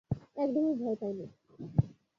[0.37, 1.25] একদমই ভয় পাইনি।